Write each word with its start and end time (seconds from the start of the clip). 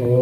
Oh. 0.00 0.21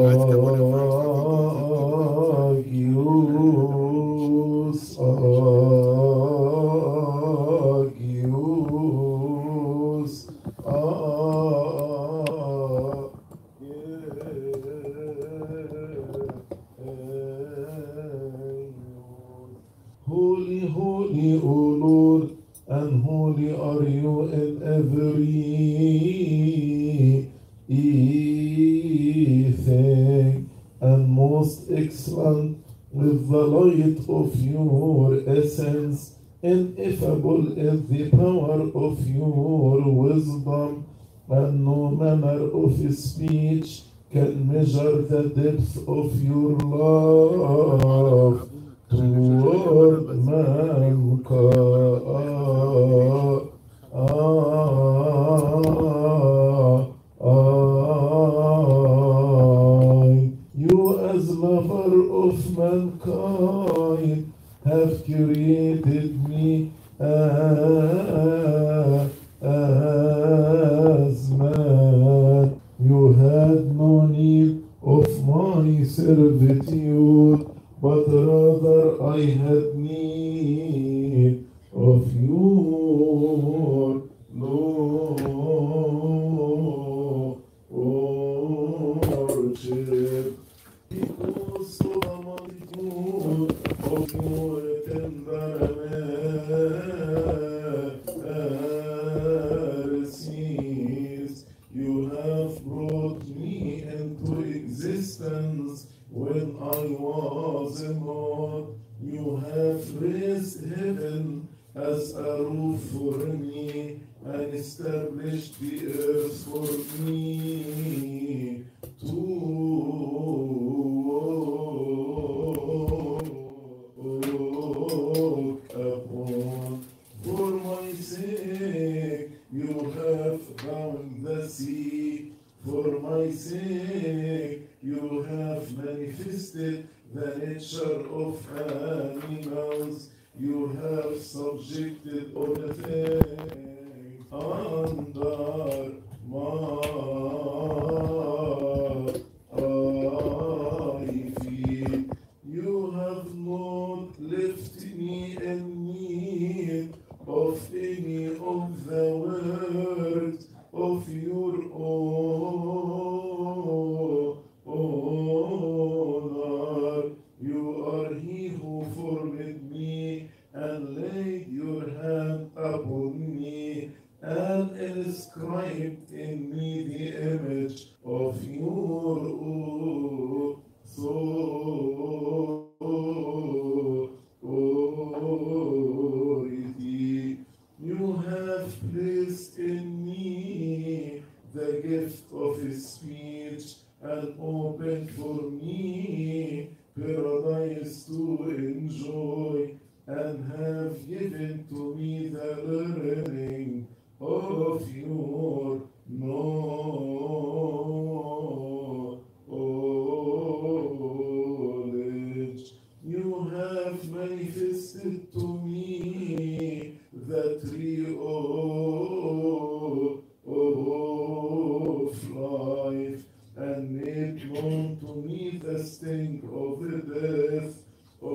and 114.24 114.54
established 114.54 115.60
the 115.60 115.92
earth 115.92 116.44
for 116.44 117.02
me. 117.02 118.19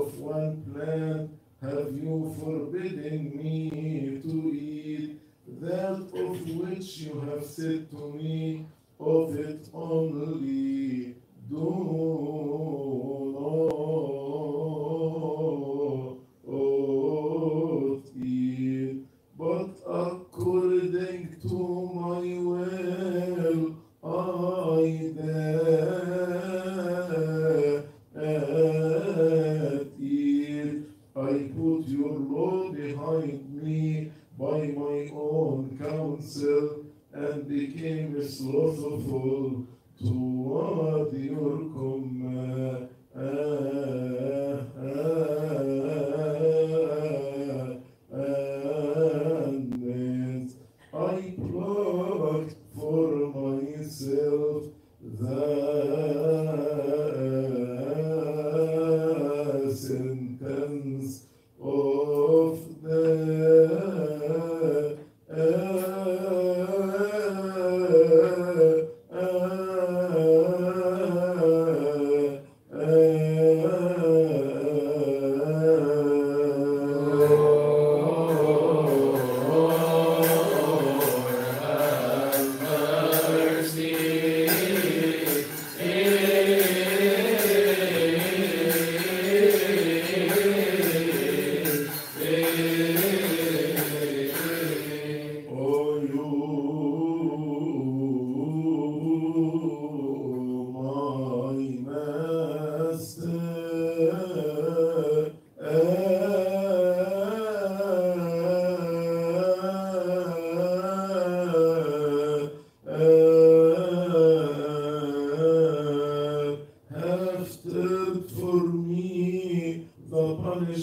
of 0.05 0.19
one 0.19 0.61
plan, 0.71 1.29
have 1.61 1.91
you 1.91 2.35
forbidden 2.39 3.35
me 3.35 4.21
to 4.21 4.53
eat, 4.53 5.19
that 5.61 5.97
of 6.13 6.49
which 6.59 6.97
you 6.97 7.19
have 7.21 7.43
said 7.43 7.89
to 7.89 8.13
me, 8.13 8.67
of 8.99 9.35
it 9.35 9.67
only 9.73 11.15
do 11.49 13.14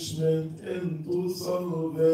punishment 0.03 0.61
and 0.63 1.05
to 1.05 1.33
salvation. 1.33 2.12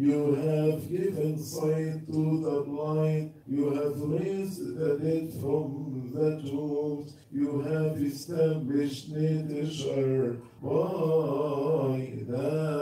You 0.00 0.34
have 0.34 0.90
given 0.90 1.38
sight 1.38 2.06
to 2.06 2.40
the 2.40 2.62
blind. 2.66 3.34
You 3.46 3.74
have 3.74 4.00
raised 4.00 4.78
the 4.78 4.96
dead 4.96 5.30
from 5.38 6.10
the 6.14 6.40
tombs. 6.40 7.12
You 7.30 7.60
have 7.60 8.00
established 8.00 9.12
the 9.12 10.38
by 10.62 12.24
the 12.26 12.79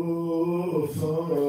I 0.00 1.47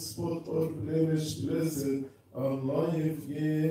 gospel 0.00 0.40
proclaims 0.40 1.34
blessed 1.42 2.04
our 2.34 2.54
life, 2.54 3.18
yeah. 3.28 3.70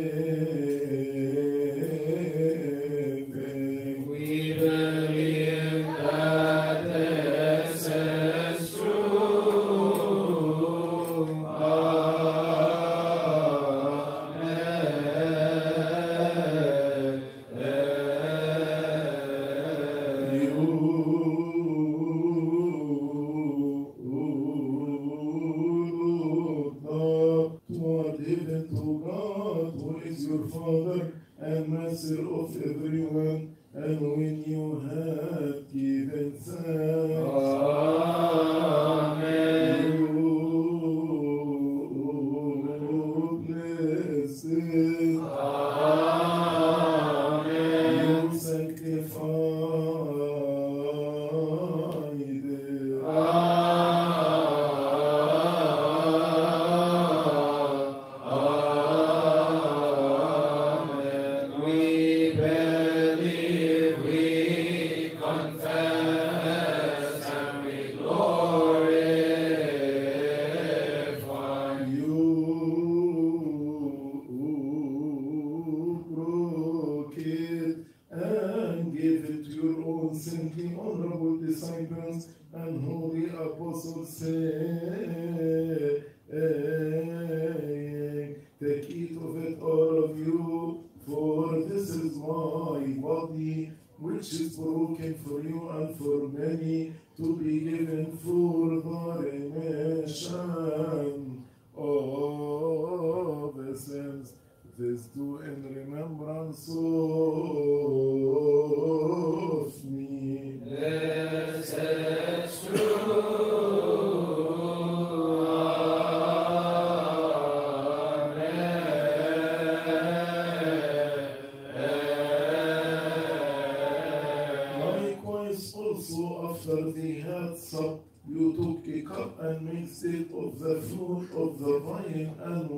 Hayır, 132.00 132.30
el 132.46 132.70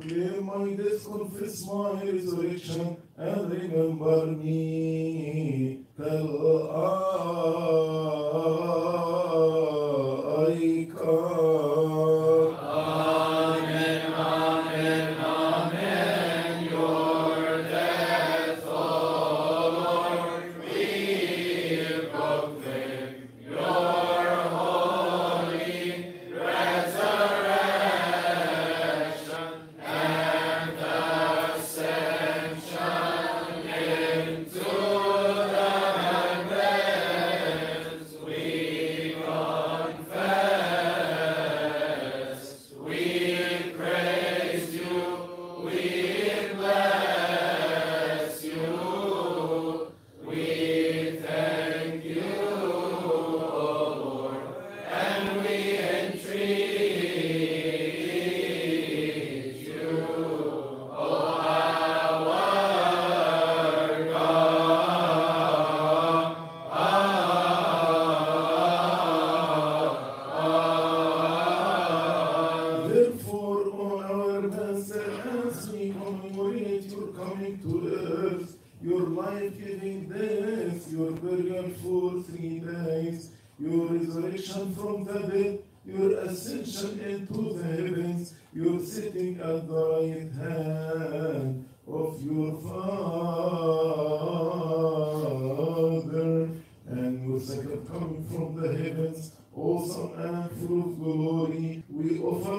proclaim 0.00 0.44
my 0.44 0.74
death, 0.74 1.04
confess 1.04 1.64
my 1.66 2.02
resurrection, 2.02 2.96
and 3.16 3.50
remember 3.50 4.26
me. 4.26 5.80
Till 5.96 6.70
I 6.74 7.93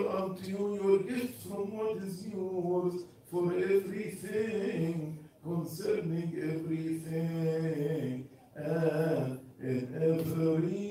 unto 0.07 0.45
you 0.49 0.79
your 0.81 0.99
gift 0.99 1.43
from 1.43 1.75
what 1.75 1.97
is 1.97 2.27
yours 2.27 3.03
for 3.31 3.53
everything, 3.53 5.19
concerning 5.43 6.35
everything, 6.41 8.27
and 8.55 9.39
in 9.61 9.93
everything. 9.95 10.85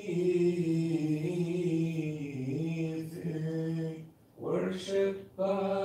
Worship 4.37 5.37
God. 5.37 5.84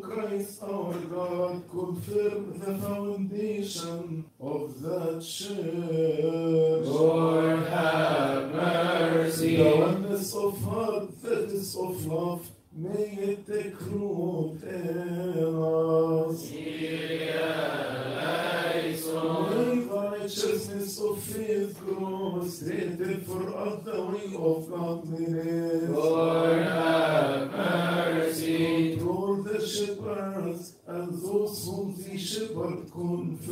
Christ 0.00 0.62
our 0.62 0.94
God, 0.94 1.62
confirm 1.70 2.58
the 2.58 2.74
foundation 2.78 4.24
of 4.40 4.80
the 4.80 5.20
church. 5.20 6.86
Lord 6.86 7.66
have 7.68 8.50
mercy. 8.52 9.56
The 9.56 9.76
oneness 9.76 10.34
of 10.34 10.58
heart 10.62 11.20
that 11.22 11.50
is 11.50 11.76
of 11.76 12.06
love, 12.06 12.48
may 12.72 13.18
it 13.28 13.46
take 13.46 13.78
root 13.82 14.62
in 14.62 15.54
us. 15.54 16.50
May 16.50 17.10
the 18.96 19.88
righteousness 19.90 21.00
of 21.00 21.22
faith 21.22 21.78
grow 21.80 22.44
straighten 22.46 23.20
for 23.22 23.42
us 23.56 23.84
the 23.84 24.02
way 24.02 24.34
of 24.36 24.68
godliness. 24.70 25.88
Lord 25.90 26.49
Zukunft 32.90 33.48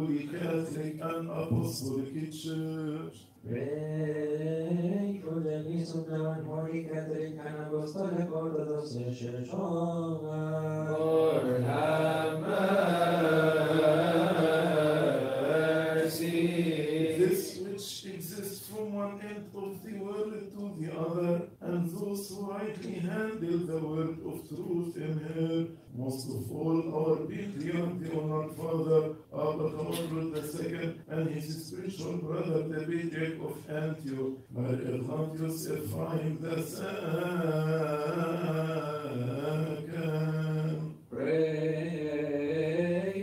holy 0.00 0.26
Catholic 0.26 0.96
and 1.02 1.30
Apostolic 1.30 2.32
Church. 2.32 3.16
Pray 3.46 5.20
for 5.22 5.40
the 5.40 5.64
peace 5.68 5.92
of 5.94 6.06
the 6.06 6.22
one 6.22 6.44
holy 6.44 6.84
Catholic 6.84 7.38
and 7.44 7.56
Apostolic 7.66 8.32
Orthodox 8.32 8.94
Church 8.94 9.48
of 9.50 10.22
Lord 10.88 11.62
have 11.64 12.40
mercy. 12.40 12.70
This 17.18 17.58
which 17.58 18.06
exists 18.14 18.68
from 18.68 18.94
one 18.94 19.20
end 19.20 19.50
of 19.54 19.82
the 19.84 19.92
world 19.98 20.32
to 20.54 20.62
the 20.80 20.88
other, 20.98 21.32
and 21.60 21.90
those 21.90 22.28
who 22.30 22.36
rightly 22.50 22.94
handle 23.00 23.58
the 23.70 23.78
word 23.78 24.16
of 24.24 24.48
truth 24.48 24.96
in 24.96 25.18
her, 25.28 25.66
most 25.94 26.28
of 26.30 26.50
all 26.50 26.80
our 26.94 27.16
the 28.00 28.10
honored 28.18 28.56
father, 28.56 29.14
Tawadros 29.68 30.48
II, 30.64 30.94
and 31.10 31.28
his 31.30 31.66
spiritual 31.66 32.16
brother, 32.18 32.62
the 32.62 32.80
patriarch 32.86 33.40
of 33.44 33.56
Antioch, 33.68 34.38
Mark-Eglatius 34.50 35.66
Ephraim 35.70 36.38
the 36.40 36.62
second. 36.62 37.00
Pray 41.10 42.48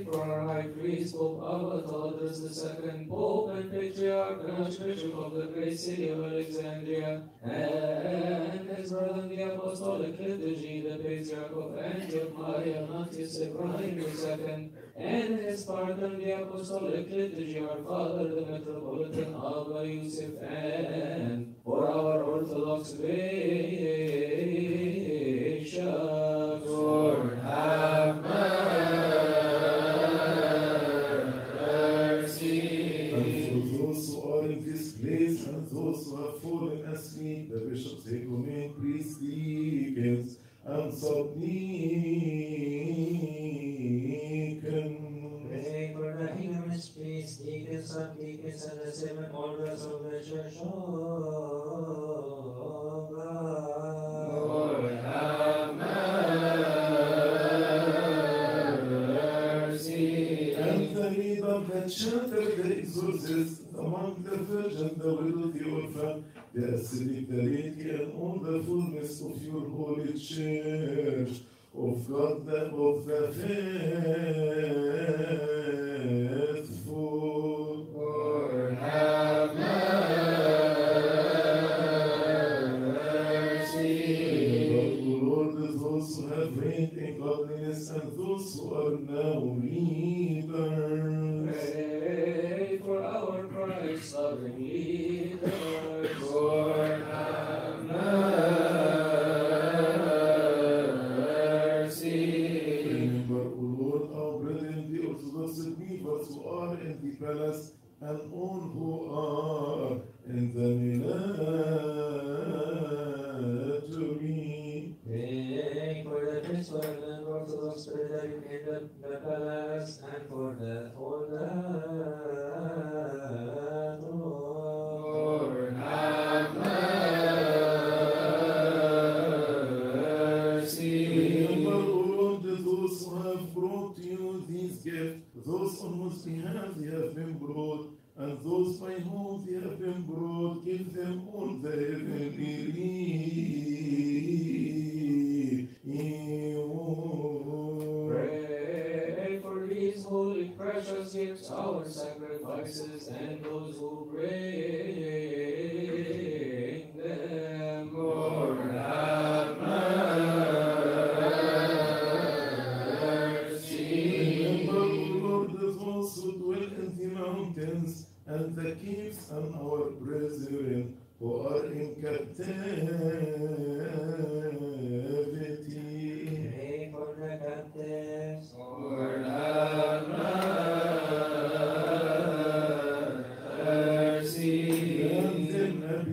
for 0.05 0.21
our 0.23 0.41
High 0.41 0.67
Priest, 0.67 1.15
Pope 1.15 1.41
Theodorus 1.81 2.39
II, 2.63 3.07
Pope 3.09 3.49
and 3.55 3.71
Patriarch 3.71 4.39
and 4.47 4.57
Archbishop 4.63 5.15
of 5.15 5.33
the 5.33 5.47
great 5.47 5.79
city 5.79 6.09
of 6.09 6.23
Alexandria, 6.23 7.23
and 7.43 8.69
his 8.69 8.91
brother 8.91 9.27
the 9.27 9.41
Apostolic 9.41 10.19
Liturgy, 10.19 10.81
the 10.81 10.97
Patriarch 10.97 11.51
of 11.55 11.77
Antioch, 11.79 12.31
Maria 12.37 12.83
Ignatius 12.83 13.41
Ephraim 13.41 13.99
II, 13.99 14.69
and 14.97 15.39
his 15.39 15.63
pardon 15.63 16.19
the 16.19 16.31
Apostolic 16.41 17.09
Liturgy, 17.09 17.59
our 17.59 17.77
Father, 17.83 18.29
the 18.29 18.41
Metropolitan 18.41 19.35
Abba 19.35 19.85
Yusuf, 19.85 20.41
and 20.41 21.55
for 21.63 21.87
our 21.87 22.23
Orthodox 22.23 22.91
Bishop. 22.93 23.45
Lord, 26.65 27.37
have 27.43 28.23
mercy. 28.23 28.91
And 33.13 33.71
for 33.71 33.77
those 33.77 34.07
who 34.07 34.17
are 34.33 34.45
in 34.45 34.59
this 34.65 34.93
place 34.93 35.45
and 35.45 35.67
those 35.69 36.05
who 36.07 36.15
have 36.25 36.41
fallen 36.41 36.79
asleep, 36.91 37.51
the 37.51 37.59
bishops, 37.59 38.03
they 38.05 38.21
command 38.21 38.75
priests, 38.79 39.17
deacons, 39.19 40.37
and 40.65 40.93
submit. 40.93 42.56
bless 48.87 49.03
him 49.03 49.17
and 49.17 49.27
the 49.59 49.77
salvation 49.77 50.39
of 50.39 50.63
God. 53.11 53.67
And 60.57 60.81
Faridab 60.95 61.63
had 61.73 61.87
shattered 61.91 62.53
the 62.63 62.67
exorcists 62.77 63.59
among 63.77 64.23
the 64.23 64.37
virgin, 64.37 64.91
the 64.97 65.09
the 65.51 65.63
orphan, 65.69 66.17
the 66.53 66.61
ascetic, 66.75 67.77
all 68.15 68.37
the 68.39 68.63
fullness 68.63 69.21
of 69.21 69.43
your 69.43 69.65
holy 69.69 70.13
church, 70.17 71.41
of 71.75 72.07
God, 72.09 72.45
the, 72.45 72.59
of 72.71 73.05
the 73.05 73.21
faith. 74.77 75.86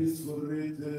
Isfurite 0.05 0.93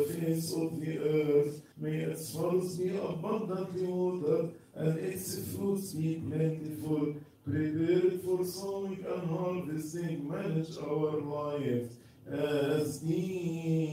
the 0.00 0.14
face 0.14 0.52
of 0.54 0.80
the 0.80 0.98
earth. 0.98 1.62
May 1.76 1.96
its 1.96 2.32
flowers 2.32 2.76
be 2.78 2.96
abundantly 2.96 3.86
watered 3.86 4.50
and 4.74 4.98
its 4.98 5.54
fruits 5.54 5.92
be 5.92 6.22
plentiful. 6.28 7.14
Prepare 7.44 8.06
it 8.06 8.22
for 8.24 8.44
sowing 8.44 9.04
and 9.06 9.30
harvesting. 9.30 10.28
Manage 10.28 10.76
our 10.78 11.20
lives 11.20 11.96
as 12.30 12.98
deemed 12.98 13.90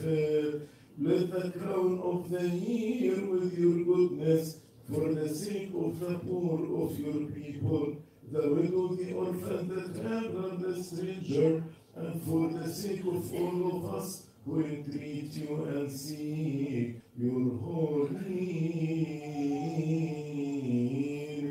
fair. 0.00 0.60
Let 1.00 1.30
the 1.30 1.50
crown 1.58 2.00
of 2.02 2.30
the 2.30 2.48
year 2.48 3.24
with 3.26 3.56
your 3.58 3.84
goodness 3.84 4.58
for 4.90 5.14
the 5.14 5.28
sake 5.28 5.72
of 5.74 6.00
the 6.00 6.18
poor 6.18 6.58
of 6.82 6.98
your 6.98 7.26
people, 7.30 7.96
the 8.32 8.52
widow, 8.52 8.94
the 8.96 9.12
orphan, 9.12 9.68
the 9.68 10.00
traveler, 10.00 10.56
the 10.56 10.82
stranger, 10.82 11.62
and 11.98 12.22
for 12.22 12.48
the 12.50 12.68
sake 12.72 13.00
of 13.00 13.32
all 13.34 13.76
of 13.76 13.94
us 13.96 14.22
who 14.44 14.64
entreat 14.64 15.32
you 15.32 15.64
and 15.64 15.90
seek 15.90 17.02
your 17.16 17.58
holy 17.58 18.10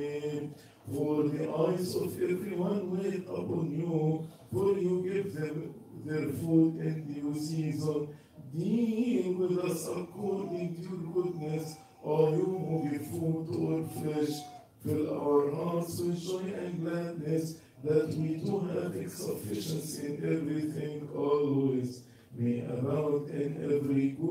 name. 0.08 0.56
For 0.92 1.24
the 1.24 1.52
eyes 1.52 1.96
of 1.96 2.14
everyone 2.22 2.98
wait 2.98 3.26
upon 3.28 3.72
you, 3.72 4.28
for 4.52 4.78
you 4.80 5.04
give 5.04 5.34
them 5.36 5.76
their 6.06 6.30
food 6.40 6.80
in 6.80 7.14
due 7.14 7.36
season. 7.40 8.08
Deal 8.56 9.34
with 9.34 9.60
us 9.66 9.88
according 9.90 10.76
to 10.78 10.82
your 10.82 11.02
goodness, 11.14 11.76
all 12.02 12.32
you 12.32 12.46
who 12.46 12.90
give 12.90 13.06
food 13.08 13.48
to 13.52 13.58
our 13.76 13.86
flesh. 14.02 14.36
Fill 14.84 15.06
our 15.14 15.52
hearts 15.52 16.00
with 16.00 16.20
joy 16.24 16.46
and 16.58 16.74
gladness, 16.82 17.46
that 17.84 18.08
we 18.16 18.36
do 18.38 18.60
have 18.68 19.12
sufficiency 19.12 20.08
in 20.08 20.16
everything 20.24 21.08
always. 21.16 22.04
May 22.36 22.60
abound 22.62 23.30
in 23.30 23.58
every 23.64 24.10
good 24.12 24.26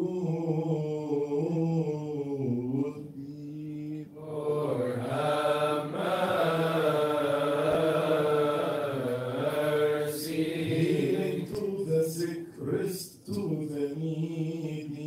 deed. 3.14 4.06
Lord 4.14 4.98
have 5.00 5.90
mercy. 9.86 10.44
Healing 10.64 11.46
to 11.54 11.84
the 11.88 12.00
sick, 12.08 12.40
rest 12.58 13.26
to 13.26 13.32
the 13.70 13.94
needy. 13.96 15.02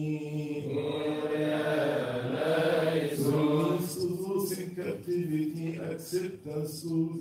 To 3.09 4.05
those 4.27 4.51
in 4.57 4.69
captivity, 4.75 5.77
acceptance 5.77 6.81
to 6.83 7.18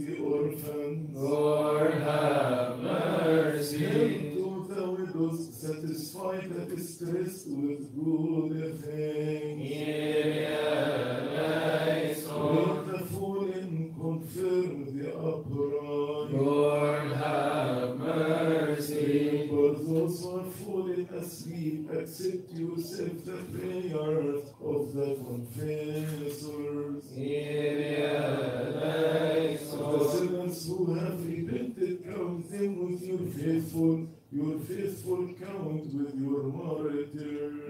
distressed 6.68 7.48
with 7.48 7.94
good 7.94 8.80
things. 8.84 9.58
Let 12.28 12.86
the 12.86 12.98
fallen 13.12 13.94
confirm 13.98 14.74
the 14.96 15.08
upright. 15.14 16.30
Lord 16.30 17.12
have 17.12 17.96
mercy. 17.98 19.48
For 19.48 19.70
those 19.74 20.20
who 20.22 20.28
are 20.38 20.50
fallen 20.50 21.08
asleep, 21.14 21.90
accept 21.90 22.52
yourself 22.52 23.24
the 23.24 23.38
prayers 23.52 24.44
of 24.62 24.80
the 24.94 25.08
confessors. 25.26 27.04
With 33.00 33.08
your 33.08 33.18
faithful, 33.28 34.08
your 34.32 34.58
faithful 34.60 35.28
count 35.40 35.86
with 35.94 36.14
your 36.16 36.42
martyrs. 36.44 37.08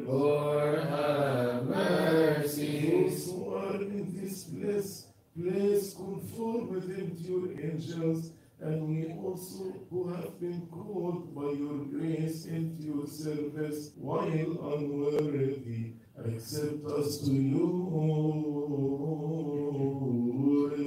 Lord, 0.07 0.81
have 0.81 1.65
mercy. 1.65 2.91
Those 2.91 3.27
who 3.27 3.55
are 3.55 3.75
in 3.77 4.15
this 4.21 4.45
place, 4.45 5.07
place 5.37 5.95
conform 5.95 6.69
with 6.73 6.89
them 6.89 7.17
to 7.17 7.23
your 7.23 7.61
angels, 7.61 8.31
and 8.61 8.89
we 8.89 9.13
also 9.13 9.75
who 9.91 10.09
have 10.15 10.41
been 10.41 10.67
called 10.67 11.35
by 11.35 11.51
your 11.53 11.85
grace 11.85 12.47
into 12.47 12.83
your 12.83 13.07
service 13.07 13.93
while 13.97 14.27
unworthy, 14.27 15.93
accept 16.25 16.85
us 16.87 17.19
to 17.19 17.33
yourself. 17.33 18.49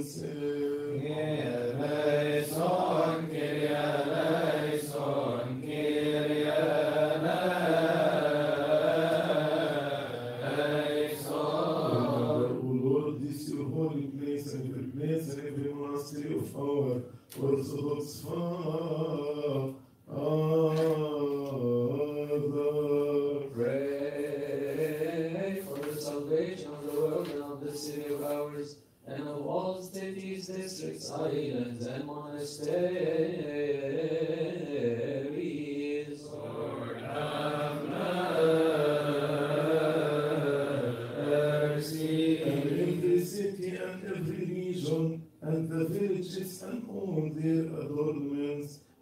Eleison, 0.02 1.61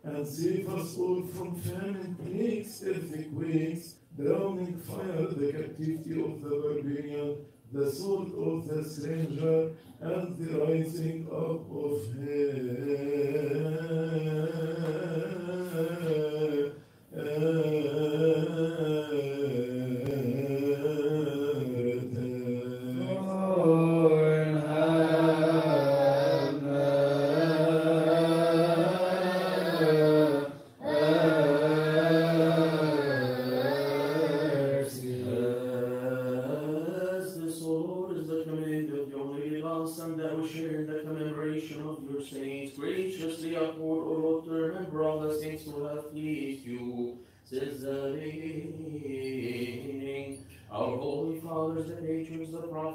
and 0.04 0.28
save 0.28 0.68
us 0.70 0.98
all 0.98 1.22
from 1.24 1.56
famine, 1.62 2.16
plagues, 2.16 2.84
earthquakes, 2.86 3.96
drowning 4.18 4.78
fire, 4.80 5.28
the 5.28 5.52
captivity 5.52 6.22
of 6.22 6.42
the 6.42 6.50
barbarian, 6.50 7.46
the 7.72 7.92
sword 7.92 8.32
of 8.34 8.68
the 8.68 8.84
stranger, 8.84 9.72
and 10.02 10.38
the 10.38 10.60
rising 10.60 11.28
up 11.32 11.72
of 11.72 12.02
hell. 12.16 12.80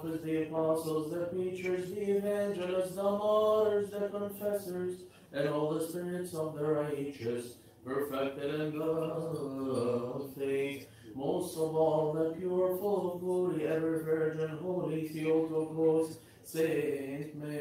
Prophets, 0.04 0.24
the 0.24 0.42
apostles, 0.42 1.10
the 1.12 1.26
preachers, 1.26 1.90
the 1.90 2.16
evangelists, 2.16 2.94
the 2.94 3.02
martyrs, 3.02 3.90
the 3.90 4.08
confessors, 4.08 5.00
and 5.32 5.48
all 5.48 5.74
the 5.74 5.86
spirits 5.86 6.34
of 6.34 6.54
the 6.54 6.64
righteous, 6.64 7.54
perfected 7.84 8.54
in 8.54 8.78
the 8.78 10.30
faith. 10.36 10.86
Most 11.14 11.56
of 11.56 11.76
all, 11.76 12.12
the 12.12 12.32
pure, 12.32 12.76
full 12.78 13.14
of 13.14 13.20
glory, 13.20 13.66
ever 13.66 14.02
Virgin, 14.02 14.58
Holy 14.58 15.08
Theotokos, 15.08 16.18
Saint 16.42 17.34
Mary, 17.36 17.54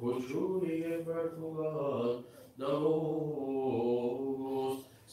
who 0.00 0.26
truly 0.26 0.80
gave 0.80 1.04
birth 1.04 1.36
to 1.36 1.54
God, 1.56 2.24
the 2.58 2.68
Logos. 2.68 3.51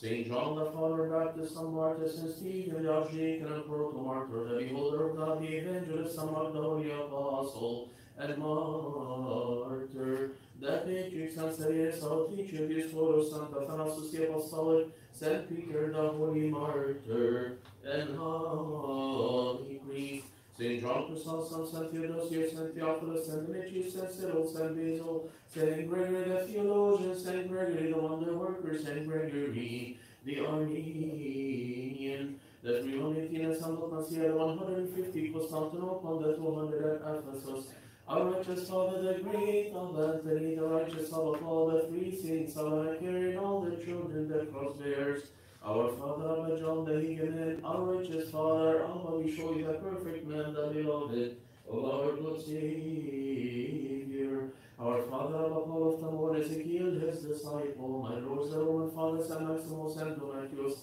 Saint 0.02 0.28
John 0.28 0.56
the 0.56 0.72
Father 0.72 1.10
Baptist, 1.10 1.56
Saint 1.56 1.74
Martyr, 1.74 2.08
Saint 2.08 2.34
Stephen, 2.34 2.84
the 2.84 2.93
Archdeacon 2.93 3.52
and 3.52 3.66
Protomartyr, 3.66 4.47
the 4.47 4.56
Beholder 4.64 5.10
of 5.10 5.18
God, 5.18 5.41
the 5.41 5.47
Evangelist, 5.47 6.16
Saint 6.16 6.32
Mark, 6.32 6.54
the 6.54 6.60
Apostle, 7.04 7.89
and 8.18 8.38
Martyr, 8.38 10.32
the 10.62 10.84
Patriarch, 10.86 11.32
Saint 11.36 11.54
Cyrus, 11.54 12.02
our 12.02 12.28
teacher, 12.30 12.66
the 12.66 12.80
Explorer, 12.80 13.24
Saint 13.26 13.54
Athanasius, 13.54 14.12
the 14.12 14.30
Apostolic, 14.30 14.88
Saint 15.12 15.50
Peter, 15.50 15.91
the 15.91 16.12
Holy 16.12 16.50
Martyr, 16.50 17.58
and 17.84 18.16
Holy 18.16 19.82
Priest, 19.86 20.28
Saint 20.60 20.82
John 20.82 21.07
Chrysostom, 21.07 21.66
Saint 21.72 21.91
Theodosius, 21.91 22.51
Saint 22.51 22.76
Theophilus, 22.76 23.28
Saint 23.28 23.47
Demetrius, 23.47 23.93
Saint 23.93 24.12
Cyril, 24.12 24.45
Saint 24.45 24.76
Basil, 24.76 25.30
Saint 25.47 25.89
Gregory 25.89 26.24
the 26.28 26.45
Theologian, 26.45 27.18
Saint 27.18 27.47
Gregory 27.49 27.91
the 27.93 27.97
Wonder 27.97 28.38
Worker, 28.38 28.78
Saint 28.78 29.07
Gregory 29.07 29.97
the 30.26 30.39
Armenian, 30.41 32.39
the 32.62 32.82
318 32.82 33.45
and 33.45 33.55
Saint 33.55 33.80
Nicaea, 33.80 34.32
the 34.32 34.36
150 34.36 35.30
Constantinople, 35.32 36.20
the 36.20 36.36
200 36.36 37.01
at 37.01 37.16
Ephesus, 37.16 37.68
our 38.05 38.26
righteous 38.26 38.70
Father, 38.70 39.01
the 39.01 39.14
great 39.24 39.72
Anthony, 39.74 40.55
the 40.55 40.66
righteous 40.66 41.07
Father 41.07 41.38
of 41.38 41.47
all 41.47 41.72
the 41.72 41.88
three 41.88 42.20
saints, 42.22 42.55
Carry 42.55 43.30
and 43.30 43.39
all 43.39 43.62
the 43.62 43.78
children, 43.78 44.28
the 44.28 44.45
cross 44.47 44.76
bearers, 44.76 45.30
our 45.64 45.89
Father, 45.91 46.45
Abba 46.45 46.86
the 46.86 46.91
Higgin, 47.01 47.60
our 47.64 47.82
righteous 47.84 48.30
Father, 48.32 48.84
Abba, 48.86 49.20
we 49.20 49.36
show 49.36 49.53
you 49.55 49.66
the 49.68 49.74
perfect 49.74 50.26
man, 50.28 50.53
the 50.53 50.68
beloved, 50.74 51.36
O 51.72 51.91
our 51.91 52.16
good 52.16 52.41
Savior. 52.45 54.49
Our 54.80 55.01
Father, 55.03 55.36
Abba, 55.45 55.60
Paul 55.68 55.93
of 55.93 55.99
Tamor, 55.99 56.39
Ezekiel, 56.39 56.91
his 56.99 57.20
disciple, 57.22 58.07
my 58.10 58.18
Lord, 58.20 58.49
the 58.49 58.57
Roman 58.57 58.89
Father, 58.91 59.24
Saint 59.24 59.41
Maximus, 59.49 59.97
and 59.97 60.16
Domitius, 60.20 60.76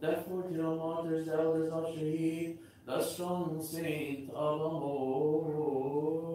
the 0.00 0.12
fourteen 0.28 0.76
martyrs, 0.76 1.26
the 1.26 1.34
elders 1.34 1.70
of 1.72 1.84
Shahid, 1.94 2.56
the 2.84 3.02
strong 3.02 3.62
saint 3.62 4.28
of 4.30 4.60
Amo- 4.60 6.33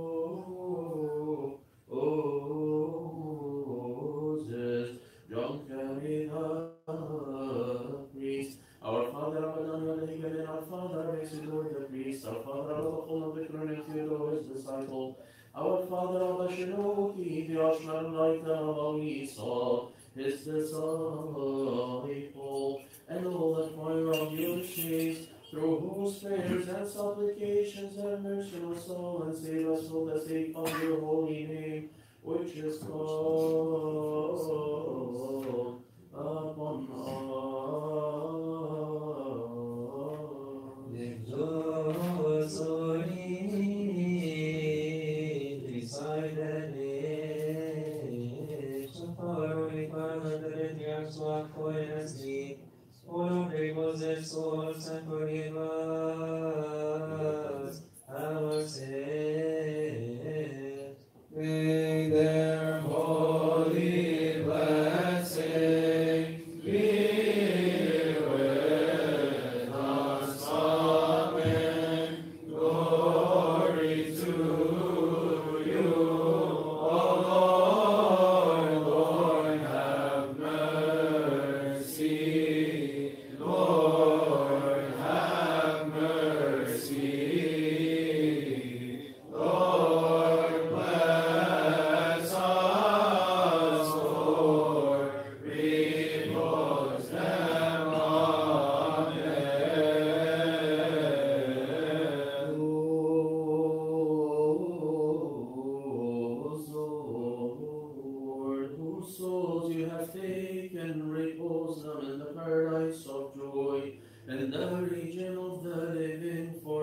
of 115.27 115.63
the 115.63 115.75
living 115.75 116.53
forever, 116.63 116.78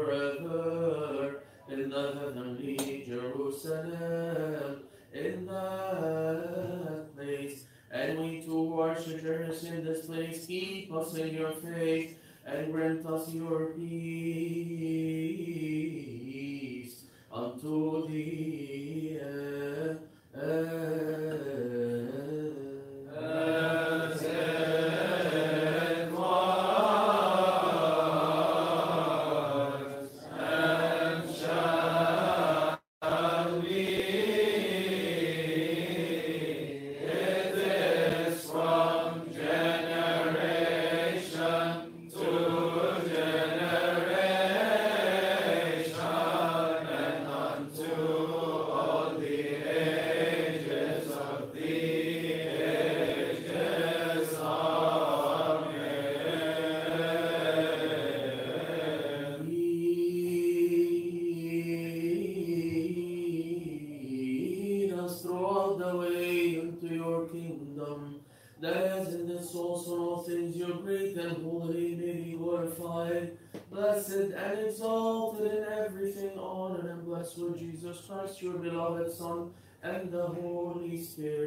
Holy 81.14 81.45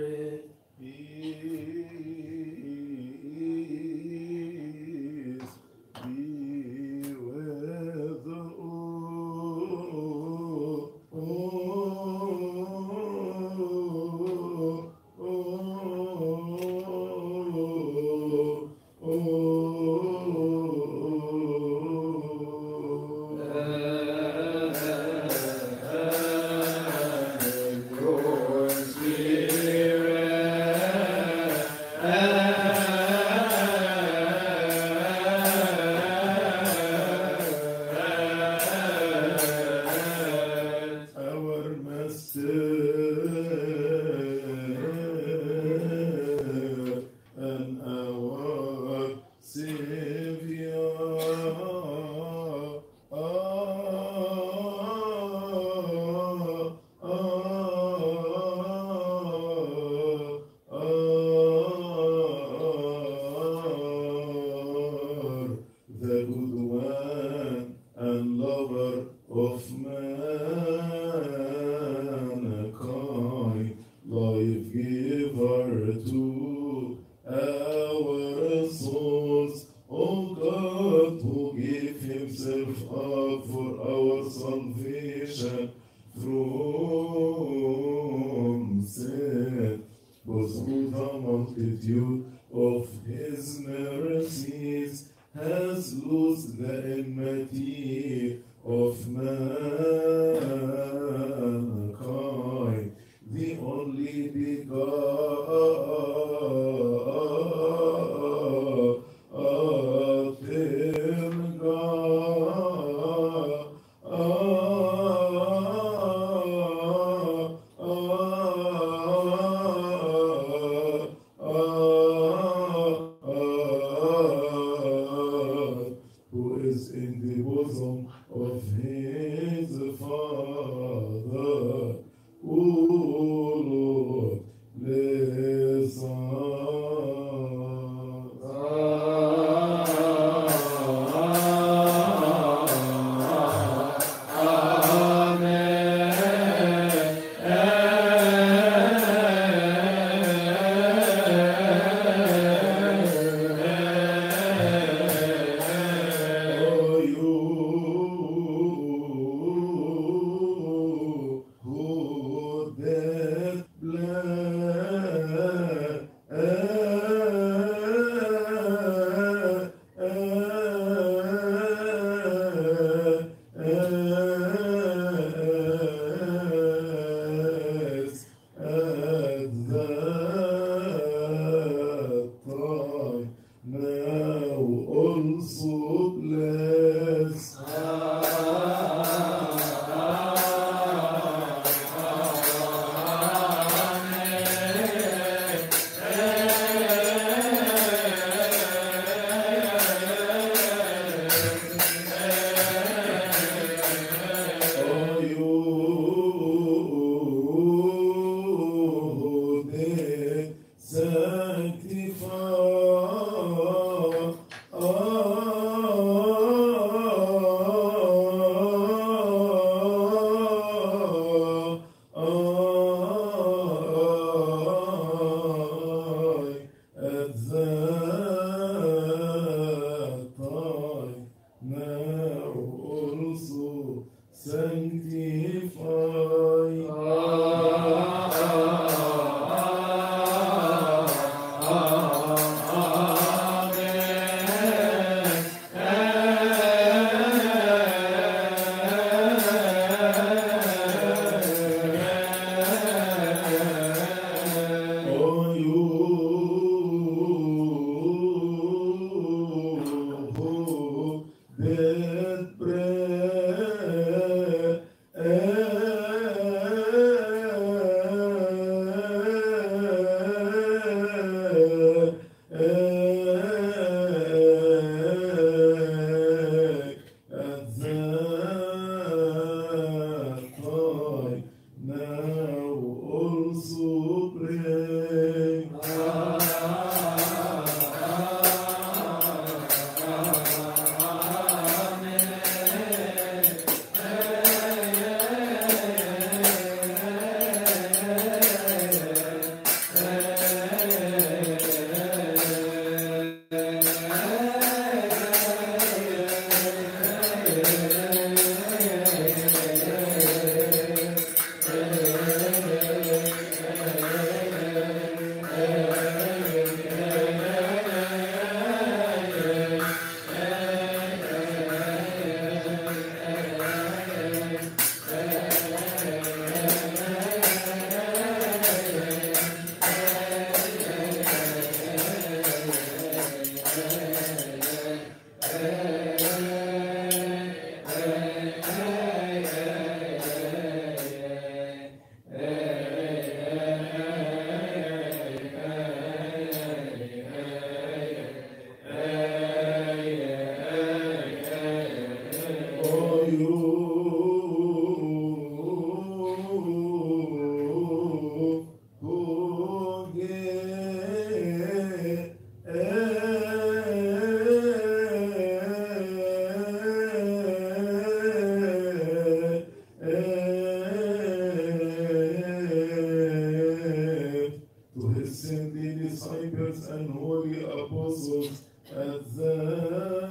to 374.93 375.09
his 375.09 375.41
saintly 375.41 375.95
disciples 375.95 376.87
and 376.87 377.09
holy 377.11 377.63
apostles 377.63 378.63
at 378.91 379.35
that 379.35 380.29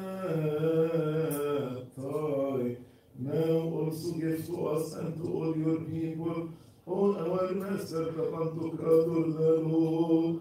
time. 1.97 2.77
Now 3.21 3.55
also 3.79 4.13
give 4.13 4.47
to 4.47 4.67
us 4.69 4.95
and 4.95 5.17
to 5.17 5.23
all 5.33 5.57
your 5.57 5.81
people, 5.81 6.51
on 6.87 7.17
our 7.17 7.53
Master, 7.53 8.05
the 8.05 8.25
Pantocrator, 8.33 9.33
the 9.37 9.53
Lord, 9.61 10.41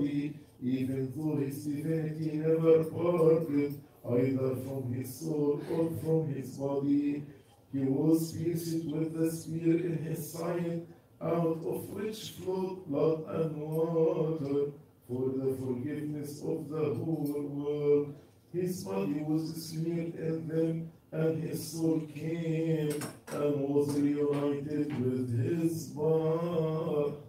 body, 0.00 0.34
even 0.62 1.12
though 1.16 1.36
his 1.36 1.64
divinity 1.64 2.36
never 2.36 2.84
parted, 2.84 3.80
either 4.10 4.56
from 4.56 4.92
his 4.92 5.14
soul 5.14 5.60
or 5.70 5.90
from 6.00 6.32
his 6.34 6.56
body. 6.56 7.24
He 7.72 7.84
was 7.84 8.32
pierced 8.32 8.84
with 8.86 9.14
the 9.16 9.30
spear 9.30 9.76
in 9.76 9.98
his 10.02 10.32
side, 10.32 10.86
out 11.22 11.62
of 11.64 11.88
which 11.90 12.30
flowed 12.30 12.86
blood 12.86 13.24
and 13.28 13.56
water, 13.56 14.72
for 15.06 15.28
the 15.30 15.56
forgiveness 15.60 16.40
of 16.40 16.68
the 16.68 16.94
whole 16.94 17.46
world. 17.48 18.14
His 18.52 18.82
body 18.84 19.22
was 19.22 19.70
smeared 19.70 20.14
in 20.16 20.48
them, 20.48 20.90
and 21.12 21.42
his 21.42 21.72
soul 21.72 22.00
came 22.12 23.00
and 23.32 23.60
was 23.60 23.96
reunited 23.96 24.88
with 25.04 25.28
his 25.38 25.88
body. 25.88 27.20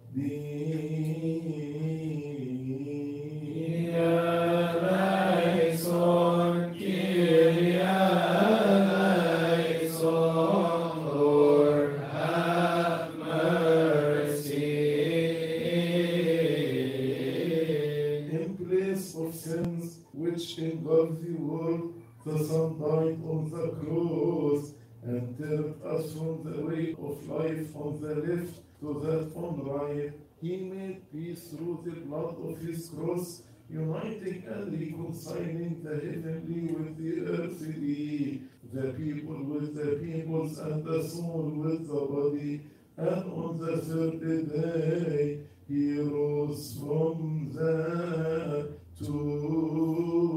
From 26.22 26.42
the 26.44 26.60
way 26.66 26.94
of 26.98 27.28
life 27.28 27.74
on 27.76 28.00
the 28.00 28.14
left 28.14 28.54
to 28.80 29.00
that 29.04 29.32
on 29.34 29.64
right. 29.64 30.12
He 30.40 30.56
made 30.56 31.10
peace 31.12 31.48
through 31.48 31.82
the 31.84 32.00
blood 32.00 32.36
of 32.44 32.58
his 32.60 32.88
cross, 32.88 33.42
uniting 33.68 34.44
and 34.46 34.72
reconciling 34.72 35.82
the 35.82 35.94
heavenly 35.94 36.72
with 36.74 36.96
the 36.98 37.12
earthly, 37.32 38.42
the 38.72 38.92
people 38.92 39.42
with 39.44 39.74
the 39.74 39.96
peoples, 39.96 40.58
and 40.58 40.84
the 40.84 41.02
soul 41.08 41.50
with 41.54 41.86
the 41.88 42.00
body. 42.14 42.66
And 42.96 43.24
on 43.32 43.58
the 43.58 43.76
third 43.78 44.20
day, 44.20 45.40
he 45.68 45.98
rose 45.98 46.76
from 46.78 47.50
the 47.52 48.76
tomb. 48.98 50.32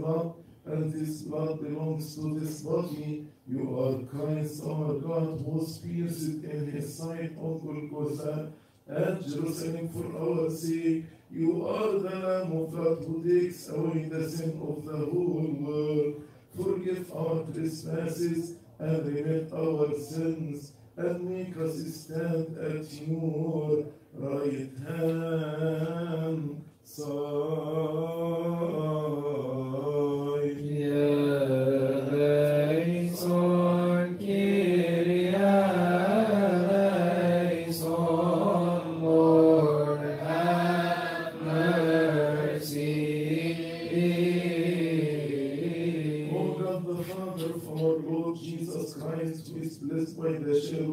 Blood, 0.00 0.34
and 0.66 0.92
this 0.92 1.22
blood 1.22 1.60
belongs 1.60 2.14
to 2.16 2.38
this 2.38 2.62
body. 2.62 3.26
You 3.46 3.78
are 3.78 4.02
Christ, 4.06 4.62
our 4.64 4.94
God, 4.94 5.40
who 5.44 5.50
was 5.58 5.78
pierced 5.78 6.44
in 6.44 6.70
his 6.70 6.96
side 6.96 7.36
on 7.38 7.60
Golgotha 7.60 8.52
at 8.88 9.22
Jerusalem 9.26 9.88
for 9.88 10.06
our 10.18 10.50
sake. 10.50 11.04
You 11.30 11.66
are 11.66 11.98
the 11.98 12.16
Lamb 12.16 12.52
of 12.52 12.72
God 12.72 13.04
who 13.06 13.22
takes 13.22 13.68
away 13.68 14.04
the 14.04 14.28
sin 14.28 14.60
of 14.60 14.84
the 14.84 14.96
whole 14.96 15.56
world. 15.60 16.22
Forgive 16.56 17.12
our 17.14 17.44
trespasses 17.52 18.56
and 18.78 19.06
remit 19.06 19.52
our 19.52 19.94
sins 19.98 20.72
and 20.96 21.24
make 21.24 21.56
us 21.56 21.76
stand 21.94 22.58
at 22.58 22.92
your 23.06 23.84
right 24.14 24.70
hand 24.88 26.64
side. 26.82 28.30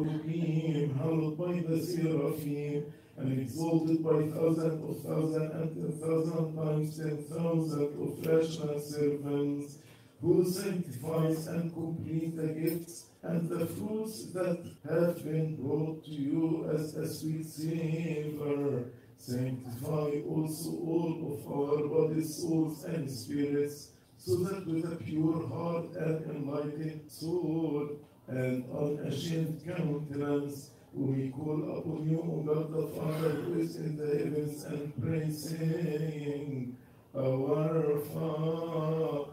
Hallowed 0.08 1.36
by 1.38 1.60
the 1.68 1.80
seraphim, 1.82 2.92
and 3.16 3.40
exalted 3.40 4.02
by 4.02 4.22
thousand 4.28 4.82
of 4.88 5.02
thousand 5.02 5.50
and 5.52 5.74
ten 5.74 5.92
thousand 6.00 6.56
times 6.56 6.96
ten 6.96 7.24
thousand 7.24 7.90
of 8.02 8.26
rational 8.26 8.80
servants, 8.80 9.78
who 10.20 10.44
sanctifies 10.50 11.46
and 11.48 11.72
complete 11.74 12.36
the 12.36 12.48
gifts 12.48 13.06
and 13.22 13.48
the 13.48 13.66
fruits 13.66 14.26
that 14.32 14.64
have 14.88 15.22
been 15.24 15.56
brought 15.56 16.04
to 16.04 16.10
you 16.10 16.70
as 16.74 16.94
a 16.96 17.06
sweet 17.12 17.46
savor. 17.46 18.84
Sanctify 19.16 20.22
also 20.28 20.70
all 20.70 21.34
of 21.34 21.52
our 21.52 21.88
bodies, 21.88 22.36
souls, 22.36 22.84
and 22.84 23.10
spirits, 23.10 23.88
so 24.16 24.36
that 24.36 24.66
with 24.66 24.84
a 24.84 24.96
pure 24.96 25.46
heart 25.48 25.90
and 25.96 26.24
enlightened 26.30 27.10
soul 27.10 27.98
and 28.28 28.64
unashamed 28.70 29.62
countenance, 29.66 30.70
we 30.92 31.30
call 31.30 31.78
upon 31.78 32.08
you, 32.08 32.20
O 32.20 32.42
God 32.46 32.72
the 32.72 32.86
Father, 32.88 33.30
who 33.30 33.60
is 33.60 33.76
in 33.76 33.96
the 33.96 34.06
heavens, 34.06 34.64
and 34.64 34.92
pray, 35.02 35.30
saying, 35.30 36.76
Our 37.16 38.00
Father, 38.00 39.32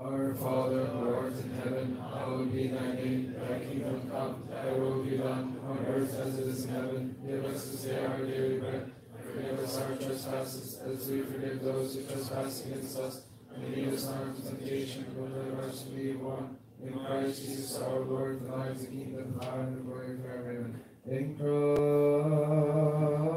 Our 0.00 0.34
Father, 0.34 0.84
who 0.86 1.14
art 1.14 1.32
in 1.32 1.50
heaven, 1.62 1.98
hallowed 2.00 2.52
be 2.52 2.68
thy 2.68 2.92
name. 2.94 3.34
Thy 3.38 3.58
kingdom 3.58 4.10
come, 4.10 4.42
thy 4.50 4.72
will 4.72 5.02
be 5.02 5.16
done, 5.16 5.60
on 5.66 5.78
earth 5.86 6.18
as 6.20 6.38
it 6.38 6.46
is 6.46 6.64
in 6.64 6.70
heaven. 6.70 7.16
Give 7.26 7.44
us 7.44 7.70
this 7.70 7.82
day 7.82 8.04
our 8.04 8.18
daily 8.18 8.58
bread, 8.58 8.92
and 9.16 9.24
forgive 9.24 9.58
us 9.58 9.78
our 9.78 9.96
trespasses, 9.96 10.80
as 10.80 11.08
we 11.08 11.20
forgive 11.20 11.62
those 11.62 11.94
who 11.94 12.02
trespass 12.04 12.64
against 12.66 12.98
us. 12.98 13.22
And 13.54 13.74
lead 13.74 13.94
us 13.94 14.04
not 14.06 14.22
into 14.22 14.42
temptation, 14.42 15.06
but 15.16 15.32
deliver 15.32 15.68
us 15.68 15.82
from 15.82 15.96
the 15.96 16.12
one. 16.14 16.56
In 16.84 16.92
Christ 16.98 17.42
Jesus 17.42 17.80
our 17.80 18.00
Lord, 18.00 18.44
the 18.44 18.56
life, 18.56 18.78
the 18.80 18.86
kingdom, 18.86 19.34
the 19.38 19.46
power, 19.46 19.60
and 19.60 19.76
the 19.76 19.80
glory 19.82 20.16
forever. 20.20 20.50
Amen. 20.50 20.80
In 21.06 21.36
Christ 21.36 23.31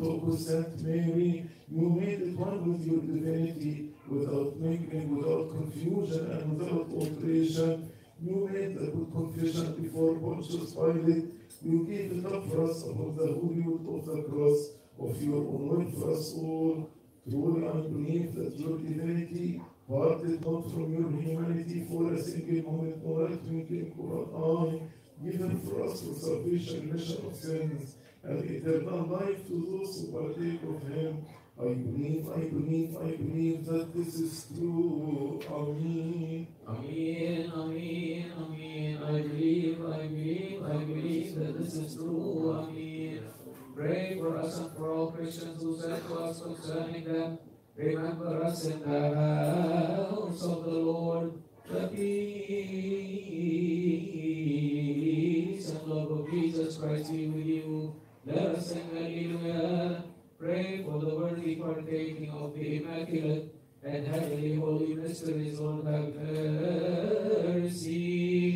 Holy 0.00 0.18
Theotokos, 0.20 0.46
Saint 0.46 0.82
Mary. 0.82 1.46
You 1.68 1.88
made 1.90 2.20
it 2.20 2.36
one 2.36 2.72
with 2.72 2.86
your 2.86 3.00
divinity, 3.00 3.90
without 4.08 4.56
mingling, 4.58 5.16
without 5.16 5.50
confusion, 5.50 6.30
and 6.30 6.58
without 6.58 6.90
alteration. 6.90 7.92
You 8.22 8.48
made 8.50 8.76
a 8.76 8.90
good 8.90 9.12
confession 9.12 9.80
before 9.80 10.18
Pontius 10.18 10.74
Pilate. 10.74 11.24
You 11.62 11.86
gave 11.86 12.12
it 12.12 12.26
up 12.26 12.48
for 12.48 12.70
us 12.70 12.82
above 12.84 13.16
the 13.16 13.26
holy 13.26 13.60
wood 13.60 14.00
of 14.00 14.06
the 14.06 14.22
cross 14.22 14.70
of 14.98 15.22
your 15.22 15.36
own 15.36 15.68
will 15.68 16.00
for 16.00 16.12
us 16.12 16.34
all. 16.34 16.90
Truly 17.28 17.68
I 17.68 17.72
believe 17.72 18.34
that 18.34 18.58
your 18.58 18.78
divinity 18.78 19.60
parted 19.88 20.44
not 20.44 20.70
from 20.72 20.92
your 20.92 21.10
humanity 21.10 21.86
for 21.88 22.12
a 22.14 22.22
single 22.22 22.72
moment, 22.72 23.04
nor 23.04 23.26
a 23.26 23.36
twinkling 23.36 23.92
of 23.98 24.10
an 24.16 24.80
eye, 24.80 25.30
given 25.30 25.60
for 25.60 25.84
us 25.86 26.02
for 26.02 26.14
salvation, 26.14 26.90
remission 26.90 27.26
of 27.26 27.36
sins, 27.36 27.96
and 28.22 28.50
eternal 28.50 29.06
life 29.06 29.46
to 29.46 29.54
those 29.70 30.00
who 30.00 30.12
partake 30.12 30.62
of 30.62 30.82
him. 30.88 31.24
I 31.58 31.74
believe, 31.74 32.28
I 32.30 32.40
believe, 32.48 32.96
I 32.96 33.16
believe 33.16 33.66
that 33.66 33.92
this 33.94 34.14
is 34.14 34.46
true. 34.54 35.40
Amen. 35.50 36.46
Amen, 36.66 37.52
amen, 37.54 38.32
amen. 38.38 39.02
I 39.02 39.22
believe, 39.22 39.84
I 39.84 40.06
believe, 40.06 40.64
I 40.64 40.76
believe 40.84 41.34
that 41.38 41.58
this 41.58 41.74
is 41.74 41.94
true. 41.96 42.52
Amen. 42.56 43.20
Pray 43.74 44.16
for 44.18 44.36
us 44.38 44.58
and 44.58 44.72
for 44.76 44.92
all 44.92 45.10
Christians 45.10 45.62
who 45.62 45.78
said 45.80 46.02
to 46.08 46.14
us 46.14 46.42
concerning 46.42 47.04
them. 47.04 47.38
Remember 47.76 48.42
us 48.44 48.64
in 48.66 48.80
the 48.80 49.14
house 49.14 50.42
of 50.42 50.64
the 50.64 50.70
Lord. 50.70 51.42
The 51.68 51.88
peace 51.88 52.50
and 55.70 55.82
love 55.86 56.10
of 56.10 56.30
Jesus 56.30 56.76
Christ 56.78 57.12
be 57.12 57.28
with 57.28 57.46
you. 57.46 57.94
Let 58.26 58.38
us 58.38 58.68
sing 58.68 58.90
Alleluia. 58.94 60.04
Pray 60.38 60.82
for 60.84 61.00
the 61.00 61.14
worthy 61.14 61.56
partaking 61.56 62.30
of 62.30 62.54
the 62.54 62.76
Immaculate 62.76 63.54
and 63.82 64.06
heavenly 64.06 64.56
holy 64.56 64.94
mysteries, 64.94 65.58
Lord 65.58 65.86
have 65.86 66.14
mercy. 67.54 68.40